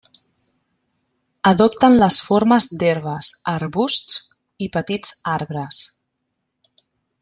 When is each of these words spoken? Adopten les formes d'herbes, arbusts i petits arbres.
Adopten 1.49 1.97
les 2.05 2.17
formes 2.29 2.69
d'herbes, 2.83 3.31
arbusts 3.55 4.19
i 4.69 4.73
petits 4.79 5.17
arbres. 5.39 5.87